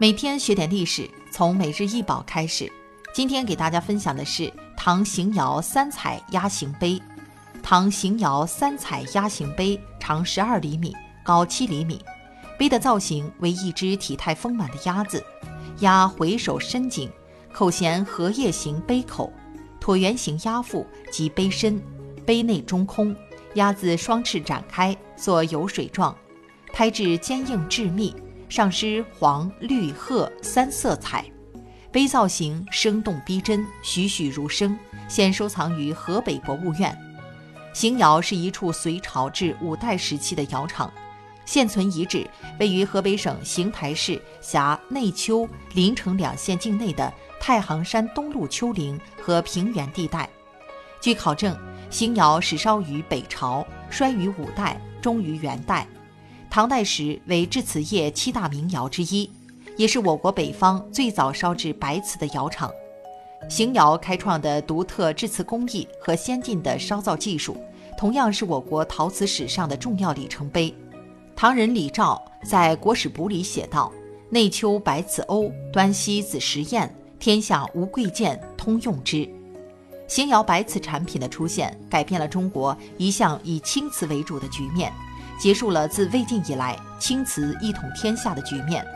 [0.00, 2.72] 每天学点历史，从每日一宝开始。
[3.12, 6.98] 今天给大家分享的是唐邢窑三彩压形杯。
[7.62, 12.02] 唐邢窑三彩压形杯长十二厘米，高七厘米。
[12.58, 15.22] 杯的造型为一只体态丰满的鸭子，
[15.80, 17.10] 鸭回首深颈，
[17.52, 19.30] 口衔荷叶形杯口，
[19.82, 21.78] 椭圆形鸭腹及杯身，
[22.24, 23.14] 杯内中空，
[23.52, 26.16] 鸭子双翅展开，作游水状，
[26.72, 28.16] 胎质坚硬致密。
[28.50, 31.24] 上施黄、绿、褐三色彩，
[31.92, 34.76] 杯造型生动逼真，栩栩如生。
[35.06, 36.96] 现收藏于河北博物院。
[37.72, 40.92] 邢窑是一处隋朝至五代时期的窑厂，
[41.44, 42.28] 现存遗址
[42.58, 50.28] 位于河北省邢台市辖内丘、临城两县境内的太行山东麓丘陵和平原地带。
[51.00, 51.56] 据考证，
[51.88, 55.86] 邢窑始烧于北朝，衰于五代，终于元代。
[56.50, 59.30] 唐代时为制瓷业七大名窑之一，
[59.76, 62.68] 也是我国北方最早烧制白瓷的窑厂。
[63.48, 67.56] 邢窑开创的独特制瓷工艺和先进的烧造技术，
[67.96, 70.74] 同样是我国陶瓷史上的重要里程碑。
[71.36, 73.92] 唐人李肇在《国史簿》里写道
[74.28, 79.26] ：“内丘白瓷瓯，端溪紫石砚，天下无贵贱，通用之。”
[80.08, 84.92] 邢窑白瓷产品的出现，改变了中国一向以青瓷为主的局面。
[85.40, 88.86] 结束了自魏晋以来青瓷一统天下的局面，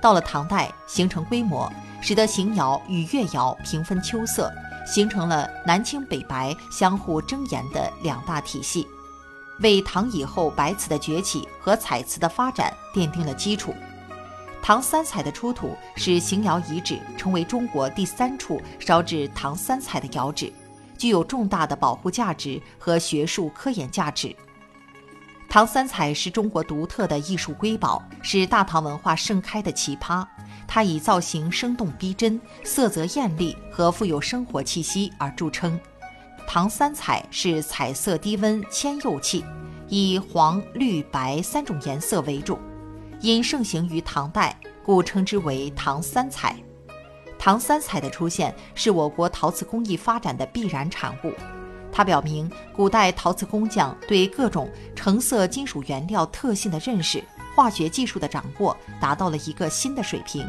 [0.00, 4.52] 到了唐代形成规模，使得邢窑与越窑平分秋色，
[4.84, 8.84] 形成了南青北白相互争妍的两大体系，
[9.60, 13.72] 为唐以后白瓷的崛起和彩瓷的发展奠定了基础。
[14.60, 20.52] 唐三彩的出土使邢窑遗址成为中国第三处烧制唐三彩的窑址，
[20.98, 24.34] 具有重大的保护价值和学术科研价值。
[25.54, 30.26] 唐三彩是中国独特的艺术瑰宝，是大唐文化盛开的奇葩。
[30.66, 35.78] 它以造型生动逼真、色泽艳丽和富有生活气息而著称。
[36.44, 39.44] 唐三彩是彩色低温铅釉器，
[39.86, 42.58] 以黄、绿、白三种颜色为主，
[43.20, 46.56] 因盛行于唐代，故称之为唐三彩。
[47.38, 51.32] 唐三彩的出现是我国陶瓷工艺发展的必然产物。
[51.96, 57.22] 它表明，古代陶瓷工匠对各种成色金属原料特性的认识、
[57.54, 60.44] 化学技术的掌握达到了一个新的水平。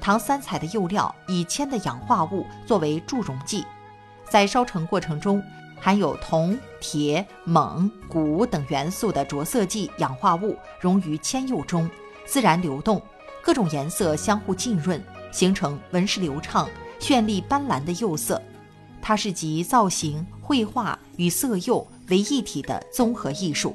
[0.00, 3.64] 唐三彩的釉料以铅的氧化物作为助溶剂，
[4.28, 5.40] 在烧成过程中，
[5.78, 11.88] 含有铜、铁、锰、钴等元素的着色剂氧化物溶于铅釉中，
[12.26, 13.00] 自然流动，
[13.40, 16.68] 各种颜色相互浸润，形成纹饰流畅、
[16.98, 18.42] 绚丽斑斓的釉色。
[19.08, 23.74] 它是集造型、绘画与色釉为一体的综合艺术。